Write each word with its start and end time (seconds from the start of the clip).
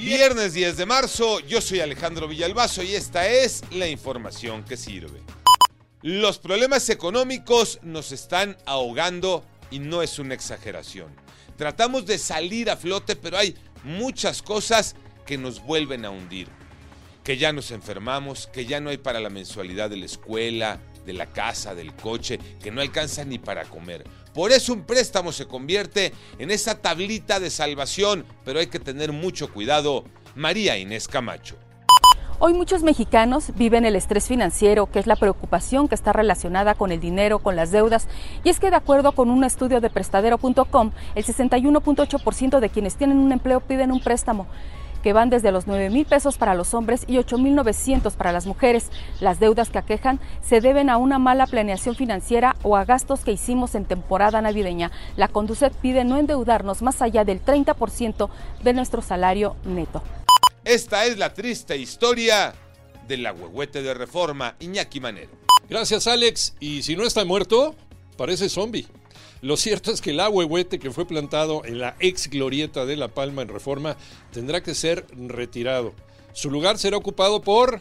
Viernes 0.00 0.54
10 0.54 0.78
de 0.78 0.86
marzo, 0.86 1.40
yo 1.40 1.60
soy 1.60 1.80
Alejandro 1.80 2.26
Villalbazo 2.26 2.82
y 2.82 2.94
esta 2.94 3.28
es 3.28 3.62
la 3.70 3.86
información 3.86 4.64
que 4.64 4.78
sirve. 4.78 5.20
Los 6.00 6.38
problemas 6.38 6.88
económicos 6.88 7.78
nos 7.82 8.10
están 8.10 8.56
ahogando 8.64 9.44
y 9.70 9.78
no 9.78 10.00
es 10.00 10.18
una 10.18 10.32
exageración. 10.32 11.14
Tratamos 11.58 12.06
de 12.06 12.16
salir 12.16 12.70
a 12.70 12.78
flote, 12.78 13.14
pero 13.14 13.36
hay 13.36 13.54
muchas 13.84 14.40
cosas 14.40 14.96
que 15.26 15.36
nos 15.36 15.62
vuelven 15.62 16.06
a 16.06 16.10
hundir. 16.10 16.48
Que 17.22 17.36
ya 17.36 17.52
nos 17.52 17.70
enfermamos, 17.70 18.46
que 18.46 18.64
ya 18.64 18.80
no 18.80 18.88
hay 18.88 18.96
para 18.96 19.20
la 19.20 19.28
mensualidad 19.28 19.90
de 19.90 19.98
la 19.98 20.06
escuela, 20.06 20.80
de 21.04 21.12
la 21.12 21.26
casa, 21.26 21.74
del 21.74 21.94
coche, 21.94 22.38
que 22.62 22.70
no 22.70 22.80
alcanza 22.80 23.24
ni 23.24 23.38
para 23.38 23.64
comer. 23.64 24.04
Por 24.34 24.52
eso 24.52 24.72
un 24.72 24.84
préstamo 24.84 25.32
se 25.32 25.46
convierte 25.46 26.12
en 26.38 26.50
esa 26.50 26.80
tablita 26.80 27.40
de 27.40 27.50
salvación, 27.50 28.24
pero 28.44 28.60
hay 28.60 28.68
que 28.68 28.78
tener 28.78 29.12
mucho 29.12 29.52
cuidado. 29.52 30.04
María 30.34 30.78
Inés 30.78 31.08
Camacho. 31.08 31.56
Hoy 32.42 32.54
muchos 32.54 32.82
mexicanos 32.82 33.52
viven 33.56 33.84
el 33.84 33.96
estrés 33.96 34.26
financiero, 34.26 34.86
que 34.86 34.98
es 34.98 35.06
la 35.06 35.16
preocupación 35.16 35.88
que 35.88 35.94
está 35.94 36.14
relacionada 36.14 36.74
con 36.74 36.90
el 36.90 36.98
dinero, 36.98 37.40
con 37.40 37.54
las 37.54 37.70
deudas. 37.70 38.08
Y 38.44 38.48
es 38.48 38.58
que 38.58 38.70
de 38.70 38.76
acuerdo 38.76 39.12
con 39.12 39.28
un 39.28 39.44
estudio 39.44 39.82
de 39.82 39.90
prestadero.com, 39.90 40.92
el 41.14 41.24
61.8% 41.26 42.60
de 42.60 42.70
quienes 42.70 42.96
tienen 42.96 43.18
un 43.18 43.32
empleo 43.32 43.60
piden 43.60 43.92
un 43.92 44.00
préstamo 44.00 44.46
que 45.02 45.12
van 45.12 45.30
desde 45.30 45.52
los 45.52 45.66
9 45.66 45.90
mil 45.90 46.06
pesos 46.06 46.38
para 46.38 46.54
los 46.54 46.74
hombres 46.74 47.04
y 47.06 47.18
8 47.18 47.38
mil 47.38 47.54
900 47.54 48.14
para 48.14 48.32
las 48.32 48.46
mujeres. 48.46 48.90
Las 49.20 49.40
deudas 49.40 49.70
que 49.70 49.78
aquejan 49.78 50.20
se 50.42 50.60
deben 50.60 50.90
a 50.90 50.96
una 50.96 51.18
mala 51.18 51.46
planeación 51.46 51.94
financiera 51.94 52.56
o 52.62 52.76
a 52.76 52.84
gastos 52.84 53.20
que 53.20 53.32
hicimos 53.32 53.74
en 53.74 53.84
temporada 53.84 54.40
navideña. 54.42 54.90
La 55.16 55.28
Conducet 55.28 55.72
pide 55.74 56.04
no 56.04 56.18
endeudarnos 56.18 56.82
más 56.82 57.02
allá 57.02 57.24
del 57.24 57.44
30% 57.44 58.28
de 58.62 58.72
nuestro 58.72 59.02
salario 59.02 59.56
neto. 59.64 60.02
Esta 60.64 61.06
es 61.06 61.18
la 61.18 61.32
triste 61.32 61.76
historia 61.76 62.54
del 63.08 63.26
agüehuete 63.26 63.82
de 63.82 63.94
reforma 63.94 64.56
Iñaki 64.60 65.00
Manero. 65.00 65.32
Gracias 65.68 66.06
Alex. 66.06 66.54
Y 66.60 66.82
si 66.82 66.96
no 66.96 67.04
está 67.04 67.24
muerto, 67.24 67.74
parece 68.16 68.48
zombie. 68.48 68.86
Lo 69.42 69.56
cierto 69.56 69.90
es 69.90 70.00
que 70.00 70.10
el 70.10 70.20
ahuehuete 70.20 70.78
que 70.78 70.90
fue 70.90 71.06
plantado 71.06 71.64
en 71.64 71.78
la 71.78 71.96
ex 71.98 72.28
glorieta 72.28 72.84
de 72.84 72.96
La 72.96 73.08
Palma 73.08 73.42
en 73.42 73.48
Reforma 73.48 73.96
tendrá 74.32 74.62
que 74.62 74.74
ser 74.74 75.06
retirado. 75.16 75.94
Su 76.32 76.50
lugar 76.50 76.76
será 76.78 76.98
ocupado 76.98 77.40
por 77.40 77.80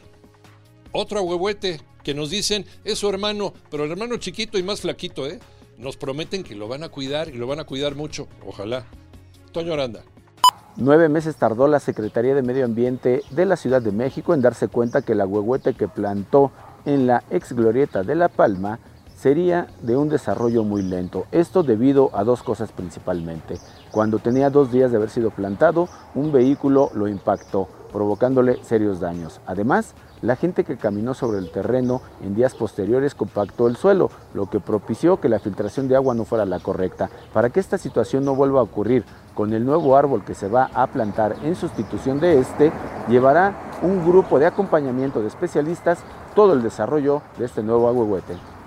otro 0.92 1.20
ahuehuete 1.20 1.82
que 2.04 2.14
nos 2.14 2.30
dicen 2.30 2.66
es 2.86 3.00
su 3.00 3.10
hermano, 3.10 3.54
pero 3.70 3.84
el 3.84 3.92
hermano 3.92 4.18
chiquito 4.18 4.58
y 4.58 4.64
más 4.64 4.82
flaquito, 4.82 5.28
¿eh? 5.28 5.40
Nos 5.78 5.98
prometen 5.98 6.44
que 6.44 6.56
lo 6.56 6.68
van 6.68 6.84
a 6.84 6.90
cuidar 6.90 7.30
y 7.30 7.34
lo 7.34 7.46
van 7.46 7.60
a 7.60 7.66
cuidar 7.66 7.96
mucho. 7.96 8.28
Ojalá. 8.46 8.86
Toño 9.52 9.74
Aranda. 9.74 10.04
Nueve 10.78 11.10
meses 11.10 11.36
tardó 11.36 11.68
la 11.68 11.80
Secretaría 11.80 12.34
de 12.36 12.42
Medio 12.42 12.64
Ambiente 12.64 13.24
de 13.32 13.46
la 13.46 13.58
Ciudad 13.58 13.82
de 13.82 13.92
México 13.92 14.34
en 14.34 14.42
darse 14.42 14.70
cuenta 14.70 15.02
que 15.02 15.12
el 15.12 15.22
ahuehuete 15.22 15.74
que 15.74 15.90
plantó 15.90 16.52
en 16.86 17.06
la 17.06 17.24
ex 17.30 17.52
glorieta 17.52 18.04
de 18.04 18.16
La 18.16 18.30
Palma 18.30 18.80
sería 19.20 19.68
de 19.82 19.98
un 19.98 20.08
desarrollo 20.08 20.64
muy 20.64 20.82
lento. 20.82 21.26
Esto 21.32 21.62
debido 21.62 22.10
a 22.14 22.24
dos 22.24 22.42
cosas 22.42 22.72
principalmente. 22.72 23.60
Cuando 23.92 24.20
tenía 24.20 24.50
dos 24.50 24.72
días 24.72 24.92
de 24.92 24.98
haber 24.98 25.10
sido 25.10 25.30
plantado, 25.30 25.90
un 26.16 26.32
vehículo 26.32 26.90
lo 26.94 27.08
impactó, 27.08 27.68
provocándole 27.92 28.64
serios 28.64 29.02
daños. 29.02 29.42
Además, 29.46 29.94
la 30.22 30.38
gente 30.38 30.64
que 30.64 30.78
caminó 30.78 31.14
sobre 31.14 31.40
el 31.40 31.52
terreno 31.52 32.02
en 32.24 32.34
días 32.34 32.56
posteriores 32.56 33.14
compactó 33.14 33.68
el 33.68 33.76
suelo, 33.76 34.10
lo 34.34 34.50
que 34.50 34.62
propició 34.62 35.20
que 35.20 35.28
la 35.28 35.40
filtración 35.40 35.90
de 35.90 35.98
agua 35.98 36.16
no 36.16 36.24
fuera 36.24 36.46
la 36.46 36.60
correcta. 36.60 37.10
Para 37.34 37.50
que 37.50 37.60
esta 37.60 37.78
situación 37.78 38.24
no 38.24 38.36
vuelva 38.36 38.62
a 38.62 38.64
ocurrir 38.64 39.04
con 39.36 39.54
el 39.54 39.66
nuevo 39.66 39.98
árbol 39.98 40.24
que 40.24 40.36
se 40.36 40.48
va 40.48 40.70
a 40.74 40.88
plantar 40.88 41.36
en 41.44 41.56
sustitución 41.56 42.22
de 42.22 42.40
este, 42.40 42.72
llevará 43.10 43.54
un 43.82 44.06
grupo 44.06 44.40
de 44.40 44.46
acompañamiento 44.46 45.22
de 45.22 45.28
especialistas 45.28 46.00
todo 46.36 46.54
el 46.54 46.62
desarrollo 46.62 47.22
de 47.38 47.46
este 47.46 47.64
nuevo 47.64 47.88
ahuehuete. 47.90 48.59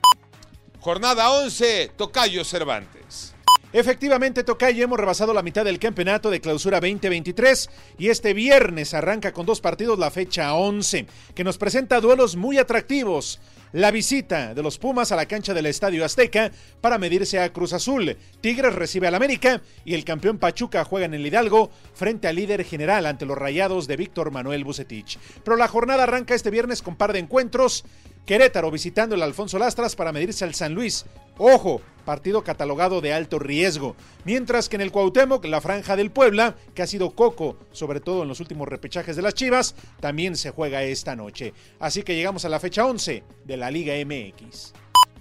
Jornada 0.82 1.30
11, 1.30 1.92
Tocayo 1.96 2.44
Cervantes. 2.44 3.36
Efectivamente, 3.72 4.42
Tocayo, 4.42 4.82
hemos 4.82 4.98
rebasado 4.98 5.32
la 5.32 5.44
mitad 5.44 5.64
del 5.64 5.78
campeonato 5.78 6.28
de 6.28 6.40
clausura 6.40 6.80
2023 6.80 7.70
y 7.98 8.08
este 8.08 8.34
viernes 8.34 8.92
arranca 8.92 9.32
con 9.32 9.46
dos 9.46 9.60
partidos 9.60 10.00
la 10.00 10.10
fecha 10.10 10.54
11, 10.54 11.06
que 11.36 11.44
nos 11.44 11.56
presenta 11.56 12.00
duelos 12.00 12.34
muy 12.34 12.58
atractivos. 12.58 13.38
La 13.70 13.92
visita 13.92 14.54
de 14.54 14.62
los 14.62 14.76
Pumas 14.76 15.12
a 15.12 15.16
la 15.16 15.26
cancha 15.26 15.54
del 15.54 15.66
Estadio 15.66 16.04
Azteca 16.04 16.50
para 16.80 16.98
medirse 16.98 17.38
a 17.38 17.52
Cruz 17.52 17.72
Azul. 17.72 18.16
Tigres 18.40 18.74
recibe 18.74 19.06
al 19.06 19.14
América 19.14 19.62
y 19.84 19.94
el 19.94 20.04
campeón 20.04 20.38
Pachuca 20.38 20.84
juega 20.84 21.06
en 21.06 21.14
el 21.14 21.24
Hidalgo 21.24 21.70
frente 21.94 22.28
al 22.28 22.36
líder 22.36 22.64
general 22.64 23.06
ante 23.06 23.24
los 23.24 23.38
rayados 23.38 23.86
de 23.86 23.96
Víctor 23.96 24.32
Manuel 24.32 24.64
Bucetich. 24.64 25.18
Pero 25.44 25.56
la 25.56 25.68
jornada 25.68 26.02
arranca 26.02 26.34
este 26.34 26.50
viernes 26.50 26.82
con 26.82 26.96
par 26.96 27.14
de 27.14 27.20
encuentros. 27.20 27.84
Querétaro 28.26 28.70
visitando 28.70 29.14
el 29.14 29.22
Alfonso 29.22 29.58
Lastras 29.58 29.96
para 29.96 30.12
medirse 30.12 30.44
al 30.44 30.54
San 30.54 30.74
Luis. 30.74 31.04
Ojo, 31.38 31.82
partido 32.04 32.44
catalogado 32.44 33.00
de 33.00 33.12
alto 33.12 33.38
riesgo. 33.38 33.96
Mientras 34.24 34.68
que 34.68 34.76
en 34.76 34.82
el 34.82 34.92
Cuauhtémoc, 34.92 35.44
la 35.46 35.60
franja 35.60 35.96
del 35.96 36.12
Puebla, 36.12 36.56
que 36.74 36.82
ha 36.82 36.86
sido 36.86 37.10
coco, 37.10 37.58
sobre 37.72 38.00
todo 38.00 38.22
en 38.22 38.28
los 38.28 38.40
últimos 38.40 38.68
repechajes 38.68 39.16
de 39.16 39.22
las 39.22 39.34
Chivas, 39.34 39.74
también 39.98 40.36
se 40.36 40.50
juega 40.50 40.84
esta 40.84 41.16
noche. 41.16 41.52
Así 41.80 42.02
que 42.02 42.14
llegamos 42.14 42.44
a 42.44 42.48
la 42.48 42.60
fecha 42.60 42.86
11 42.86 43.24
de 43.44 43.56
la 43.56 43.70
Liga 43.70 43.94
MX. 44.04 44.72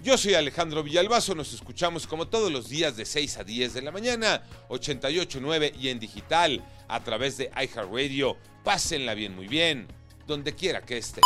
Yo 0.02 0.18
soy 0.18 0.34
Alejandro 0.34 0.82
Villalbazo, 0.82 1.34
nos 1.34 1.52
escuchamos 1.52 2.08
como 2.08 2.28
todos 2.28 2.52
los 2.52 2.68
días 2.68 2.96
de 2.96 3.04
6 3.04 3.38
a 3.38 3.44
10 3.44 3.74
de 3.74 3.82
la 3.82 3.92
mañana, 3.92 4.42
88.9 4.68 5.74
y 5.78 5.88
en 5.88 6.00
digital 6.00 6.64
a 6.88 7.02
través 7.02 7.36
de 7.36 7.50
iHeartRadio. 7.56 8.36
Pásenla 8.64 9.14
bien, 9.14 9.34
muy 9.34 9.48
bien, 9.48 9.86
donde 10.26 10.54
quiera 10.54 10.82
que 10.82 10.98
esté. 10.98 11.22